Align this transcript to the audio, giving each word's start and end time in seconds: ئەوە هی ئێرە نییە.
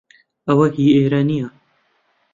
ئەوە 0.47 0.67
هی 0.75 0.87
ئێرە 0.95 1.21
نییە. 1.29 1.47